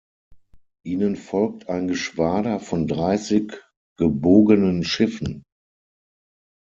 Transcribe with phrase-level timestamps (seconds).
[0.83, 3.53] Ihnen folgt' ein Geschwader von dreißig
[3.99, 5.43] gebogenen Schiffen.